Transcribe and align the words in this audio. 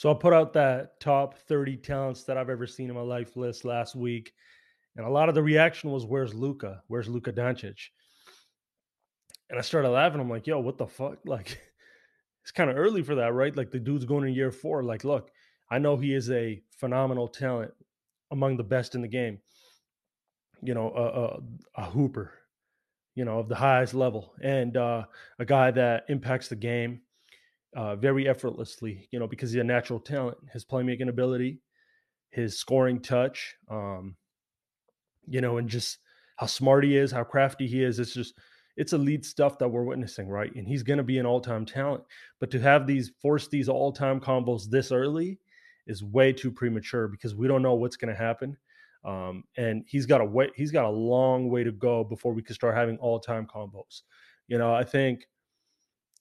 So 0.00 0.10
I 0.10 0.14
put 0.14 0.32
out 0.32 0.54
that 0.54 0.98
top 0.98 1.36
30 1.36 1.76
talents 1.76 2.22
that 2.22 2.38
I've 2.38 2.48
ever 2.48 2.66
seen 2.66 2.88
in 2.88 2.94
my 2.96 3.02
life 3.02 3.36
list 3.36 3.66
last 3.66 3.94
week. 3.94 4.32
And 4.96 5.04
a 5.04 5.10
lot 5.10 5.28
of 5.28 5.34
the 5.34 5.42
reaction 5.42 5.90
was, 5.90 6.06
Where's 6.06 6.32
Luka? 6.32 6.82
Where's 6.86 7.06
Luka 7.06 7.34
Doncic? 7.34 7.76
And 9.50 9.58
I 9.58 9.60
started 9.60 9.90
laughing. 9.90 10.18
I'm 10.18 10.30
like, 10.30 10.46
yo, 10.46 10.58
what 10.58 10.78
the 10.78 10.86
fuck? 10.86 11.18
Like, 11.26 11.60
it's 12.42 12.50
kind 12.50 12.70
of 12.70 12.78
early 12.78 13.02
for 13.02 13.16
that, 13.16 13.34
right? 13.34 13.54
Like 13.54 13.70
the 13.70 13.78
dude's 13.78 14.06
going 14.06 14.26
in 14.26 14.32
year 14.32 14.50
four. 14.50 14.82
Like, 14.82 15.04
look, 15.04 15.30
I 15.70 15.78
know 15.78 15.98
he 15.98 16.14
is 16.14 16.30
a 16.30 16.62
phenomenal 16.78 17.28
talent 17.28 17.72
among 18.30 18.56
the 18.56 18.64
best 18.64 18.94
in 18.94 19.02
the 19.02 19.06
game. 19.06 19.40
You 20.62 20.72
know, 20.72 20.90
a, 20.96 21.82
a, 21.82 21.82
a 21.82 21.90
hooper, 21.90 22.32
you 23.16 23.26
know, 23.26 23.38
of 23.38 23.50
the 23.50 23.54
highest 23.54 23.92
level, 23.92 24.32
and 24.40 24.78
uh, 24.78 25.04
a 25.38 25.44
guy 25.44 25.70
that 25.72 26.06
impacts 26.08 26.48
the 26.48 26.56
game 26.56 27.02
uh, 27.74 27.96
very 27.96 28.28
effortlessly, 28.28 29.08
you 29.10 29.18
know, 29.18 29.26
because 29.26 29.52
he's 29.52 29.60
a 29.60 29.64
natural 29.64 30.00
talent. 30.00 30.38
His 30.52 30.64
playmaking 30.64 31.08
ability, 31.08 31.60
his 32.30 32.58
scoring 32.58 33.00
touch, 33.00 33.54
um, 33.70 34.16
you 35.26 35.40
know, 35.40 35.58
and 35.58 35.68
just 35.68 35.98
how 36.36 36.46
smart 36.46 36.84
he 36.84 36.96
is, 36.96 37.12
how 37.12 37.24
crafty 37.24 37.66
he 37.66 37.82
is. 37.82 37.98
It's 37.98 38.14
just, 38.14 38.34
it's 38.76 38.92
elite 38.92 39.24
stuff 39.24 39.58
that 39.58 39.68
we're 39.68 39.84
witnessing, 39.84 40.28
right? 40.28 40.54
And 40.54 40.66
he's 40.66 40.82
going 40.82 40.96
to 40.96 41.04
be 41.04 41.18
an 41.18 41.26
all 41.26 41.40
time 41.40 41.66
talent. 41.66 42.02
But 42.40 42.50
to 42.52 42.60
have 42.60 42.86
these, 42.86 43.12
force 43.20 43.46
these 43.48 43.68
all 43.68 43.92
time 43.92 44.20
combos 44.20 44.68
this 44.68 44.90
early 44.90 45.38
is 45.86 46.02
way 46.02 46.32
too 46.32 46.50
premature 46.50 47.08
because 47.08 47.34
we 47.34 47.46
don't 47.46 47.62
know 47.62 47.74
what's 47.74 47.96
going 47.96 48.12
to 48.12 48.18
happen. 48.18 48.56
Um, 49.04 49.44
and 49.56 49.84
he's 49.86 50.06
got 50.06 50.20
a 50.20 50.24
way, 50.24 50.50
he's 50.54 50.70
got 50.70 50.84
a 50.84 50.90
long 50.90 51.48
way 51.48 51.64
to 51.64 51.72
go 51.72 52.04
before 52.04 52.32
we 52.32 52.42
can 52.42 52.54
start 52.54 52.76
having 52.76 52.98
all 52.98 53.18
time 53.18 53.46
combos. 53.46 54.02
You 54.48 54.58
know, 54.58 54.74
I 54.74 54.84
think 54.84 55.26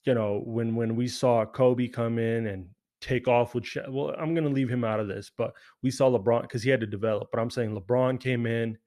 you 0.04 0.14
know, 0.14 0.42
when 0.46 0.76
when 0.76 0.96
we 0.96 1.08
saw 1.08 1.46
Kobe 1.46 1.88
come 1.88 2.20
in 2.20 2.48
and 2.48 2.68
take 3.02 3.28
off 3.28 3.56
with 3.56 3.66
Sha- 3.66 3.90
well, 3.90 4.16
I'm 4.18 4.34
going 4.34 4.48
to 4.48 4.54
leave 4.54 4.70
him 4.70 4.84
out 4.84 5.00
of 5.00 5.08
this, 5.08 5.32
but 5.38 5.54
we 5.82 5.92
saw 5.92 6.10
LeBron 6.10 6.44
because 6.44 6.64
he 6.64 6.70
had 6.70 6.82
to 6.82 6.88
develop. 6.88 7.30
But 7.32 7.40
I'm 7.40 7.50
saying 7.50 7.76
LeBron 7.76 8.20
came 8.20 8.46
in, 8.46 8.78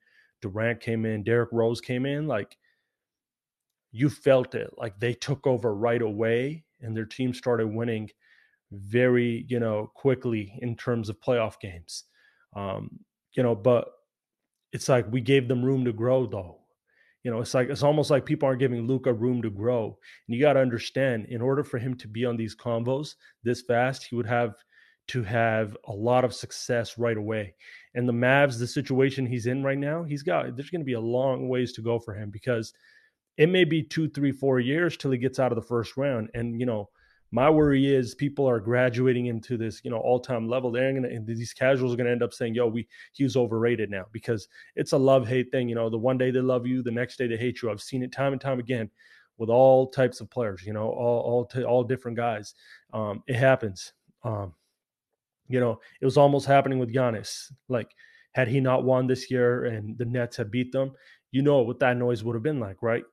Durant 0.41 0.81
came 0.81 1.07
in, 1.07 1.23
Derrick 1.23 1.51
Rose 1.53 1.81
came 1.81 2.07
in, 2.07 2.27
like 2.27 2.57
you 3.91 4.09
felt 4.09 4.55
it, 4.55 4.71
like 4.77 4.99
they 4.99 5.15
took 5.15 5.47
over 5.47 5.75
right 5.75 6.03
away, 6.03 6.65
and 6.81 6.97
their 6.97 7.05
team 7.05 7.35
started 7.35 7.69
winning 7.69 8.11
very, 8.71 9.45
you 9.49 9.61
know, 9.61 9.91
quickly 9.95 10.59
in 10.63 10.77
terms 10.77 11.09
of 11.09 11.21
playoff 11.21 11.61
games. 11.61 12.05
Um, 12.57 13.01
you 13.35 13.43
know, 13.43 13.55
but 13.55 13.89
it's 14.73 14.89
like 14.89 15.11
we 15.11 15.21
gave 15.21 15.49
them 15.49 15.65
room 15.65 15.85
to 15.85 15.93
grow 15.93 16.27
though 16.27 16.62
you 17.23 17.31
know, 17.31 17.41
it's 17.41 17.55
like 17.55 17.69
it's 17.69 17.83
almost 17.83 18.11
like 18.11 18.27
people 18.27 18.47
aren't 18.47 18.61
giving 18.61 18.87
Luka 18.87 19.13
room 19.13 19.43
to 19.43 19.51
grow. 19.51 19.97
And 20.27 20.37
you 20.37 20.41
got 20.41 20.55
to 20.55 20.61
understand, 20.61 21.27
in 21.27 21.41
order 21.41 21.63
for 21.63 21.79
him 21.79 21.97
to 21.99 22.09
be 22.09 22.25
on 22.25 22.37
these 22.37 22.57
convos 22.57 23.15
this 23.45 23.63
fast, 23.63 24.05
he 24.05 24.17
would 24.17 24.27
have 24.27 24.55
to 25.09 25.23
have 25.23 25.77
a 25.87 25.93
lot 25.93 26.25
of 26.25 26.35
success 26.35 26.97
right 26.99 27.17
away. 27.17 27.55
And 27.95 28.09
the 28.09 28.13
Mavs, 28.13 28.59
the 28.59 28.67
situation 28.67 29.27
he's 29.27 29.47
in 29.47 29.63
right 29.63 29.79
now, 29.79 30.03
he's 30.03 30.23
got 30.23 30.57
there's 30.57 30.71
going 30.71 30.81
to 30.81 30.87
be 30.87 30.95
a 30.95 31.01
long 31.01 31.49
ways 31.49 31.73
to 31.75 31.83
go 31.83 31.99
for 31.99 32.15
him 32.15 32.31
because 32.31 32.73
it 33.37 33.49
may 33.49 33.65
be 33.65 33.83
two, 33.83 34.09
three, 34.09 34.33
four 34.33 34.61
years 34.61 34.97
till 34.97 35.11
he 35.11 35.19
gets 35.19 35.39
out 35.39 35.53
of 35.53 35.57
the 35.57 35.67
first 35.67 35.97
round. 35.97 36.31
And 36.35 36.59
you 36.59 36.67
know, 36.67 36.89
my 37.33 37.49
worry 37.49 37.93
is 37.93 38.15
people 38.15 38.49
are 38.49 38.61
graduating 38.61 39.27
into 39.27 39.57
this, 39.57 39.81
you 39.83 39.91
know, 39.91 39.97
all-time 39.97 40.49
level. 40.49 40.71
They're 40.71 40.93
gonna 40.93 41.09
these 41.25 41.55
casuals 41.55 41.95
are 41.95 41.97
gonna 41.97 42.11
end 42.11 42.23
up 42.23 42.35
saying, 42.35 42.55
"Yo, 42.55 42.67
we 42.69 42.87
he 43.13 43.25
was 43.25 43.37
overrated 43.37 43.91
now," 43.91 44.07
because 44.13 44.49
it's 44.77 44.93
a 44.93 44.99
love-hate 44.99 45.51
thing. 45.51 45.69
You 45.69 45.75
know, 45.75 45.89
the 45.89 45.99
one 45.99 46.19
day 46.19 46.31
they 46.31 46.41
love 46.41 46.67
you, 46.67 46.83
the 46.83 46.91
next 46.91 47.17
day 47.17 47.27
they 47.27 47.39
hate 47.39 47.63
you. 47.63 47.71
I've 47.71 47.81
seen 47.83 48.03
it 48.03 48.13
time 48.13 48.33
and 48.33 48.41
time 48.41 48.61
again 48.61 48.91
with 49.39 49.49
all 49.49 49.89
types 49.89 50.21
of 50.21 50.31
players. 50.31 50.63
You 50.65 50.75
know, 50.75 50.91
all 50.91 51.21
all 51.21 51.45
t- 51.47 51.65
all 51.65 51.85
different 51.85 52.19
guys. 52.19 52.55
Um, 52.93 53.23
it 53.27 53.37
happens. 53.37 53.95
Um, 54.25 54.55
you 55.49 55.59
know, 55.59 55.81
it 56.01 56.05
was 56.05 56.19
almost 56.19 56.47
happening 56.47 56.79
with 56.79 56.93
Giannis. 56.95 57.51
Like, 57.69 57.95
had 58.33 58.49
he 58.49 58.61
not 58.61 58.85
won 58.85 59.07
this 59.07 59.31
year 59.31 59.65
and 59.65 59.97
the 59.97 60.05
Nets 60.05 60.37
had 60.37 60.51
beat 60.51 60.71
them, 60.73 60.93
you 61.31 61.43
know 61.43 61.63
what 61.63 61.79
that 61.81 61.97
noise 61.97 62.23
would 62.23 62.35
have 62.35 62.43
been 62.43 62.61
like, 62.61 62.83
right? 62.83 63.05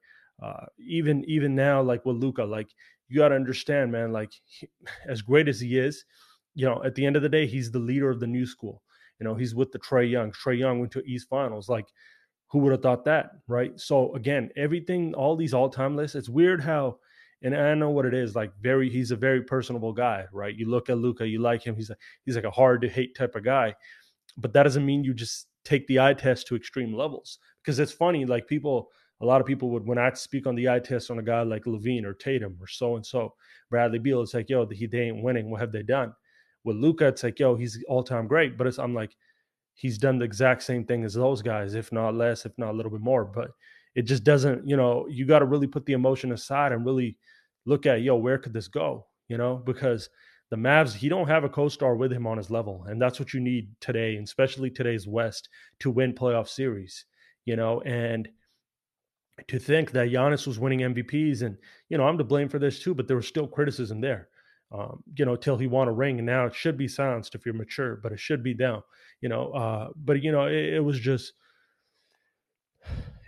Uh, 0.42 0.66
even 0.78 1.24
even 1.26 1.56
now, 1.56 1.82
like 1.82 2.06
with 2.06 2.18
Luka 2.18 2.44
like 2.44 2.70
you 3.10 3.20
got 3.20 3.30
to 3.30 3.36
understand, 3.36 3.92
man, 3.92 4.12
like 4.12 4.32
he, 4.46 4.70
as 5.08 5.22
great 5.22 5.48
as 5.48 5.60
he 5.60 5.78
is, 5.78 6.06
you 6.56 6.66
know, 6.66 6.84
at 6.84 6.96
the 6.96 7.06
end 7.06 7.16
of 7.16 7.22
the 7.22 7.30
day, 7.30 7.46
he's 7.46 7.72
the 7.72 7.80
leader 7.80 8.10
of 8.10 8.20
the 8.20 8.28
new 8.28 8.46
school. 8.46 8.82
You 9.20 9.26
know, 9.26 9.36
he's 9.36 9.54
with 9.54 9.72
the 9.72 9.80
Trae 9.80 10.10
Young. 10.10 10.32
Trae 10.32 10.58
Young 10.58 10.80
went 10.80 10.92
to 10.94 11.04
East 11.06 11.28
Finals. 11.30 11.68
Like, 11.68 11.88
who 12.48 12.60
would 12.60 12.72
have 12.72 12.82
thought 12.82 13.06
that, 13.06 13.32
right? 13.48 13.80
So 13.80 14.16
again, 14.16 14.50
everything, 14.56 15.14
all 15.14 15.36
these 15.36 15.54
all-time 15.54 15.96
lists, 15.96 16.16
it's 16.16 16.30
weird 16.30 16.62
how, 16.62 16.98
and 17.44 17.56
I 17.56 17.74
know 17.76 17.92
what 17.92 18.06
it 18.06 18.14
is. 18.14 18.36
Like, 18.36 18.52
very, 18.60 18.90
he's 18.90 19.12
a 19.12 19.16
very 19.16 19.44
personable 19.44 19.94
guy, 19.94 20.26
right? 20.34 20.56
You 20.56 20.68
look 20.70 20.90
at 20.90 20.98
Luka, 20.98 21.28
you 21.28 21.40
like 21.40 21.64
him. 21.64 21.76
He's 21.76 21.90
a, 21.90 21.96
he's 22.26 22.36
like 22.36 22.46
a 22.46 22.52
hard 22.52 22.82
to 22.82 22.90
hate 22.90 23.16
type 23.16 23.36
of 23.36 23.44
guy, 23.44 23.76
but 24.38 24.52
that 24.54 24.64
doesn't 24.64 24.86
mean 24.86 25.04
you 25.04 25.14
just 25.14 25.48
take 25.64 25.86
the 25.88 26.00
eye 26.00 26.14
test 26.14 26.48
to 26.48 26.56
extreme 26.56 26.94
levels. 26.94 27.38
Because 27.62 27.78
it's 27.78 27.92
funny, 27.92 28.26
like 28.26 28.48
people 28.48 28.90
a 29.22 29.26
lot 29.26 29.42
of 29.42 29.48
people 29.48 29.70
would 29.72 29.86
when 29.86 29.98
I 29.98 30.14
speak 30.14 30.48
on 30.48 30.56
the 30.56 30.70
eye 30.70 30.80
test 30.80 31.12
on 31.12 31.20
a 31.20 31.24
guy 31.24 31.42
like 31.42 31.66
LaVine 31.66 32.06
or 32.06 32.14
Tatum 32.14 32.58
or 32.62 32.68
so 32.68 32.96
and 32.96 33.06
so, 33.06 33.34
Bradley 33.70 34.00
Beal, 34.00 34.22
it's 34.22 34.34
like, 34.34 34.50
yo, 34.50 34.66
he 34.68 34.88
they 34.88 35.02
ain't 35.02 35.24
winning. 35.24 35.52
What 35.52 35.62
have 35.62 35.72
they 35.72 35.84
done? 35.84 36.14
With 36.64 36.78
Luka, 36.78 37.08
it's 37.08 37.24
like, 37.24 37.40
yo, 37.40 37.56
he's 37.56 37.84
all 37.88 38.04
time 38.04 38.28
great, 38.28 38.58
but 38.58 38.68
it's 38.68 38.80
I'm 38.80 38.94
like, 38.94 39.16
he's 39.76 39.98
done 39.98 40.20
the 40.20 40.26
exact 40.26 40.64
same 40.64 40.86
thing 40.86 41.04
as 41.04 41.14
those 41.14 41.42
guys, 41.42 41.74
if 41.74 41.92
not 41.92 42.16
less, 42.16 42.46
if 42.46 42.52
not 42.58 42.72
a 42.72 42.78
little 42.78 42.92
bit 42.92 43.02
more. 43.02 43.26
But 43.26 43.52
it 43.96 44.04
just 44.04 44.24
doesn't, 44.24 44.68
you 44.68 44.78
know, 44.78 45.08
you 45.10 45.26
got 45.26 45.40
to 45.40 45.46
really 45.46 45.68
put 45.68 45.86
the 45.86 45.94
emotion 45.94 46.32
aside 46.32 46.72
and 46.72 46.86
really 46.86 47.18
look 47.66 47.86
at, 47.86 48.02
yo, 48.02 48.16
where 48.16 48.38
could 48.38 48.54
this 48.54 48.68
go? 48.68 49.08
You 49.28 49.38
know, 49.38 49.56
because 49.56 50.10
the 50.50 50.58
Mavs, 50.58 50.94
he 50.94 51.10
don't 51.10 51.28
have 51.28 51.44
a 51.44 51.50
co-star 51.50 51.96
with 51.96 52.12
him 52.12 52.26
on 52.26 52.38
his 52.38 52.50
level, 52.50 52.86
and 52.88 53.02
that's 53.02 53.20
what 53.20 53.34
you 53.34 53.40
need 53.40 53.70
today, 53.80 54.16
and 54.16 54.26
especially 54.26 54.70
today's 54.70 55.08
West, 55.08 55.50
to 55.80 55.92
win 55.92 56.14
playoff 56.14 56.48
series. 56.48 57.06
You 57.46 57.56
know, 57.56 57.82
and 57.82 58.28
to 59.48 59.60
think 59.60 59.92
that 59.92 60.10
Giannis 60.10 60.46
was 60.46 60.60
winning 60.60 60.80
MVPs, 60.80 61.42
and 61.42 61.58
you 61.90 61.98
know 61.98 62.06
I'm 62.06 62.18
to 62.18 62.24
blame 62.24 62.50
for 62.50 62.60
this 62.60 62.80
too, 62.80 62.94
but 62.94 63.08
there 63.08 63.18
was 63.18 63.28
still 63.28 63.48
criticism 63.48 64.02
there. 64.02 64.30
Um, 64.72 65.04
you 65.18 65.26
know, 65.26 65.36
till 65.36 65.58
he 65.58 65.66
won 65.66 65.88
a 65.88 65.92
ring, 65.92 66.20
and 66.20 66.28
now 66.28 66.46
it 66.46 66.54
should 66.54 66.78
be 66.78 66.88
silenced 66.88 67.34
if 67.34 67.46
you're 67.46 67.56
mature, 67.56 68.00
but 68.04 68.12
it 68.12 68.20
should 68.20 68.44
be 68.44 68.54
down. 68.54 68.84
You 69.22 69.30
know, 69.30 69.52
uh, 69.52 69.90
but 69.96 70.22
you 70.22 70.32
know 70.32 70.46
it, 70.46 70.76
it, 70.76 70.84
was 70.84 71.00
just 71.00 71.34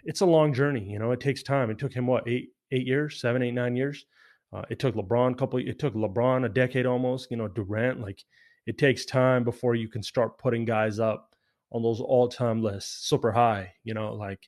it's 0.04 0.22
a 0.22 0.26
long 0.26 0.54
journey. 0.54 0.84
You 0.84 1.00
know, 1.00 1.12
it 1.12 1.20
takes 1.20 1.42
time. 1.42 1.72
It 1.72 1.80
took 1.80 1.94
him 1.94 2.06
what 2.06 2.28
eight 2.28 2.50
eight 2.72 2.86
years, 2.86 3.20
seven, 3.20 3.42
eight, 3.42 3.54
nine 3.54 3.76
years. 3.76 4.06
Uh, 4.54 4.64
it 4.70 4.80
took 4.80 4.96
LeBron 4.96 5.32
a 5.32 5.36
couple. 5.36 5.60
It 5.60 5.80
took 5.80 5.96
LeBron 5.96 6.46
a 6.46 6.50
decade 6.50 6.86
almost. 6.86 7.32
You 7.32 7.38
know, 7.38 7.48
Durant. 7.48 8.02
Like 8.02 8.24
it 8.68 8.78
takes 8.78 9.06
time 9.06 9.44
before 9.44 9.74
you 9.74 9.88
can 9.88 10.04
start 10.04 10.38
putting 10.38 10.66
guys 10.66 11.00
up 11.00 11.36
on 11.72 11.82
those 11.82 12.02
all 12.02 12.28
time 12.28 12.62
lists 12.62 13.08
super 13.08 13.32
high. 13.32 13.74
You 13.84 13.96
know, 13.96 14.14
like 14.14 14.48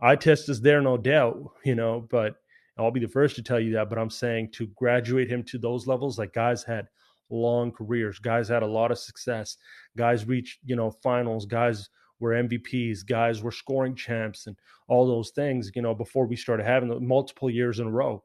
eye 0.00 0.16
test 0.16 0.48
is 0.48 0.60
there, 0.60 0.80
no 0.80 0.96
doubt, 0.96 1.52
you 1.64 1.74
know, 1.74 2.06
but 2.10 2.36
I'll 2.78 2.90
be 2.90 3.00
the 3.00 3.08
first 3.08 3.34
to 3.36 3.42
tell 3.42 3.58
you 3.58 3.72
that. 3.72 3.88
But 3.88 3.98
I'm 3.98 4.10
saying 4.10 4.50
to 4.52 4.68
graduate 4.68 5.28
him 5.28 5.42
to 5.44 5.58
those 5.58 5.86
levels, 5.86 6.18
like 6.18 6.32
guys 6.32 6.62
had 6.62 6.88
long 7.30 7.72
careers, 7.72 8.18
guys 8.18 8.48
had 8.48 8.62
a 8.62 8.66
lot 8.66 8.90
of 8.90 8.98
success, 8.98 9.56
guys 9.96 10.26
reached, 10.26 10.60
you 10.64 10.76
know, 10.76 10.90
finals, 10.90 11.44
guys 11.44 11.88
were 12.20 12.30
MVPs, 12.30 13.06
guys 13.06 13.42
were 13.42 13.52
scoring 13.52 13.94
champs, 13.94 14.46
and 14.46 14.56
all 14.88 15.06
those 15.06 15.30
things, 15.30 15.70
you 15.74 15.82
know, 15.82 15.94
before 15.94 16.26
we 16.26 16.36
started 16.36 16.64
having 16.64 17.06
multiple 17.06 17.50
years 17.50 17.80
in 17.80 17.86
a 17.86 17.90
row. 17.90 18.22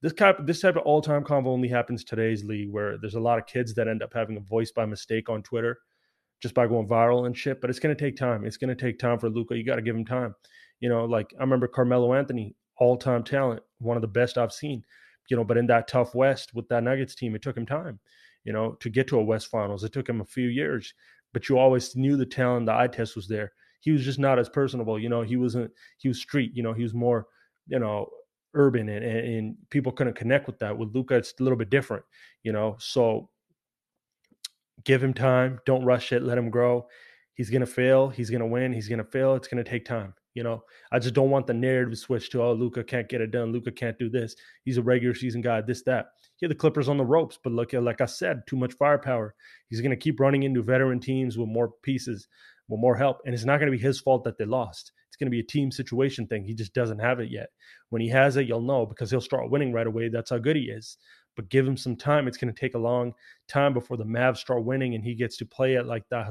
This 0.00 0.12
type, 0.12 0.36
this 0.46 0.60
type 0.60 0.76
of 0.76 0.82
all-time 0.82 1.22
convo 1.22 1.46
only 1.46 1.68
happens 1.68 2.02
today's 2.02 2.44
league, 2.44 2.70
where 2.70 2.98
there's 2.98 3.14
a 3.14 3.20
lot 3.20 3.38
of 3.38 3.46
kids 3.46 3.72
that 3.74 3.88
end 3.88 4.02
up 4.02 4.12
having 4.12 4.36
a 4.36 4.40
voice 4.40 4.72
by 4.72 4.84
mistake 4.84 5.28
on 5.28 5.42
Twitter, 5.42 5.78
just 6.40 6.54
by 6.54 6.66
going 6.66 6.88
viral 6.88 7.26
and 7.26 7.38
shit. 7.38 7.60
But 7.60 7.70
it's 7.70 7.78
going 7.78 7.96
to 7.96 8.04
take 8.04 8.16
time. 8.16 8.44
It's 8.44 8.56
going 8.56 8.76
to 8.76 8.80
take 8.80 8.98
time 8.98 9.18
for 9.20 9.30
Luka. 9.30 9.56
You 9.56 9.64
got 9.64 9.76
to 9.76 9.82
give 9.82 9.94
him 9.94 10.04
time. 10.04 10.34
You 10.82 10.88
know, 10.88 11.04
like 11.04 11.32
I 11.38 11.42
remember 11.42 11.68
Carmelo 11.68 12.12
Anthony, 12.12 12.56
all 12.76 12.96
time 12.96 13.22
talent, 13.22 13.62
one 13.78 13.96
of 13.96 14.00
the 14.00 14.08
best 14.08 14.36
I've 14.36 14.52
seen. 14.52 14.84
You 15.30 15.36
know, 15.36 15.44
but 15.44 15.56
in 15.56 15.68
that 15.68 15.86
tough 15.86 16.12
West 16.12 16.52
with 16.54 16.68
that 16.68 16.82
Nuggets 16.82 17.14
team, 17.14 17.36
it 17.36 17.40
took 17.40 17.56
him 17.56 17.64
time, 17.64 18.00
you 18.42 18.52
know, 18.52 18.72
to 18.80 18.90
get 18.90 19.06
to 19.08 19.18
a 19.18 19.22
West 19.22 19.46
Finals. 19.46 19.84
It 19.84 19.92
took 19.92 20.08
him 20.08 20.20
a 20.20 20.26
few 20.26 20.48
years, 20.48 20.92
but 21.32 21.48
you 21.48 21.56
always 21.56 21.94
knew 21.94 22.16
the 22.16 22.26
talent, 22.26 22.66
the 22.66 22.74
eye 22.74 22.88
test 22.88 23.14
was 23.14 23.28
there. 23.28 23.52
He 23.78 23.92
was 23.92 24.04
just 24.04 24.18
not 24.18 24.40
as 24.40 24.48
personable, 24.48 24.98
you 24.98 25.08
know. 25.08 25.22
He 25.22 25.36
wasn't. 25.36 25.70
He 25.98 26.08
was 26.08 26.20
street, 26.20 26.50
you 26.54 26.64
know. 26.64 26.72
He 26.72 26.82
was 26.82 26.94
more, 26.94 27.28
you 27.68 27.78
know, 27.78 28.08
urban, 28.54 28.88
and, 28.88 29.04
and 29.04 29.56
people 29.70 29.92
couldn't 29.92 30.16
connect 30.16 30.48
with 30.48 30.58
that. 30.58 30.76
With 30.76 30.92
Luka, 30.92 31.14
it's 31.14 31.32
a 31.38 31.42
little 31.44 31.56
bit 31.56 31.70
different, 31.70 32.04
you 32.42 32.52
know. 32.52 32.76
So 32.80 33.30
give 34.84 35.02
him 35.02 35.14
time. 35.14 35.60
Don't 35.64 35.84
rush 35.84 36.12
it. 36.12 36.24
Let 36.24 36.38
him 36.38 36.50
grow. 36.50 36.88
He's 37.34 37.50
gonna 37.50 37.66
fail. 37.66 38.08
He's 38.08 38.30
gonna 38.30 38.46
win. 38.46 38.72
He's 38.72 38.88
gonna 38.88 39.04
fail. 39.04 39.34
It's 39.34 39.48
gonna 39.48 39.64
take 39.64 39.84
time. 39.84 40.14
You 40.34 40.42
know, 40.42 40.64
I 40.90 40.98
just 40.98 41.14
don't 41.14 41.30
want 41.30 41.46
the 41.46 41.54
narrative 41.54 41.98
switch 41.98 42.30
to 42.30 42.42
oh 42.42 42.52
Luka 42.54 42.82
can't 42.82 43.08
get 43.08 43.20
it 43.20 43.30
done. 43.30 43.52
Luka 43.52 43.70
can't 43.70 43.98
do 43.98 44.08
this. 44.08 44.34
He's 44.64 44.78
a 44.78 44.82
regular 44.82 45.14
season 45.14 45.42
guy. 45.42 45.60
This 45.60 45.82
that. 45.82 46.06
He 46.36 46.46
had 46.46 46.50
the 46.50 46.56
Clippers 46.56 46.88
on 46.88 46.96
the 46.96 47.04
ropes, 47.04 47.38
but 47.42 47.52
look, 47.52 47.74
at 47.74 47.82
like 47.82 48.00
I 48.00 48.06
said, 48.06 48.42
too 48.46 48.56
much 48.56 48.72
firepower. 48.74 49.34
He's 49.68 49.80
going 49.80 49.90
to 49.90 49.96
keep 49.96 50.18
running 50.18 50.42
into 50.42 50.62
veteran 50.62 51.00
teams 51.00 51.36
with 51.38 51.48
more 51.48 51.72
pieces, 51.82 52.26
with 52.68 52.80
more 52.80 52.96
help, 52.96 53.18
and 53.24 53.34
it's 53.34 53.44
not 53.44 53.58
going 53.58 53.70
to 53.70 53.76
be 53.76 53.82
his 53.82 54.00
fault 54.00 54.24
that 54.24 54.38
they 54.38 54.46
lost. 54.46 54.92
It's 55.06 55.16
going 55.16 55.26
to 55.26 55.30
be 55.30 55.40
a 55.40 55.44
team 55.44 55.70
situation 55.70 56.26
thing. 56.26 56.44
He 56.44 56.54
just 56.54 56.72
doesn't 56.74 56.98
have 56.98 57.20
it 57.20 57.30
yet. 57.30 57.50
When 57.90 58.00
he 58.00 58.08
has 58.08 58.36
it, 58.38 58.48
you'll 58.48 58.62
know 58.62 58.86
because 58.86 59.10
he'll 59.10 59.20
start 59.20 59.50
winning 59.50 59.72
right 59.72 59.86
away. 59.86 60.08
That's 60.08 60.30
how 60.30 60.38
good 60.38 60.56
he 60.56 60.62
is. 60.62 60.96
but 61.36 61.48
give 61.48 61.66
him 61.66 61.76
some 61.76 61.96
time. 61.96 62.28
It's 62.28 62.36
going 62.36 62.52
to 62.52 62.60
take 62.60 62.74
a 62.74 62.78
long 62.78 63.14
time 63.48 63.72
before 63.72 63.96
the 63.96 64.04
Mavs 64.04 64.38
start 64.38 64.64
winning 64.64 64.94
and 64.94 65.04
he 65.04 65.14
gets 65.14 65.36
to 65.38 65.46
play 65.46 65.74
it 65.74 65.86
like 65.86 66.08
the 66.08 66.22